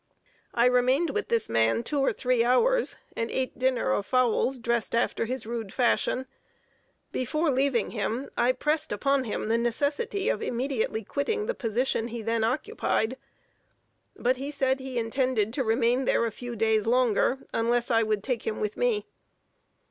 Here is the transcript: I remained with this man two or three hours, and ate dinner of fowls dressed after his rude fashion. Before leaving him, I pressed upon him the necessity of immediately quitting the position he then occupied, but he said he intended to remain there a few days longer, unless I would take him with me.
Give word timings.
I 0.55 0.65
remained 0.65 1.11
with 1.11 1.27
this 1.27 1.47
man 1.47 1.83
two 1.83 1.99
or 1.99 2.11
three 2.11 2.43
hours, 2.43 2.95
and 3.15 3.29
ate 3.29 3.59
dinner 3.59 3.91
of 3.91 4.07
fowls 4.07 4.57
dressed 4.57 4.95
after 4.95 5.25
his 5.25 5.45
rude 5.45 5.71
fashion. 5.71 6.25
Before 7.11 7.51
leaving 7.51 7.91
him, 7.91 8.31
I 8.35 8.53
pressed 8.53 8.91
upon 8.91 9.25
him 9.25 9.47
the 9.47 9.59
necessity 9.59 10.27
of 10.27 10.41
immediately 10.41 11.03
quitting 11.03 11.45
the 11.45 11.53
position 11.53 12.07
he 12.07 12.23
then 12.23 12.43
occupied, 12.43 13.15
but 14.15 14.37
he 14.37 14.49
said 14.49 14.79
he 14.79 14.97
intended 14.97 15.53
to 15.53 15.63
remain 15.63 16.05
there 16.05 16.25
a 16.25 16.31
few 16.31 16.55
days 16.55 16.87
longer, 16.87 17.37
unless 17.53 17.91
I 17.91 18.01
would 18.01 18.23
take 18.23 18.41
him 18.47 18.59
with 18.59 18.75
me. 18.75 19.05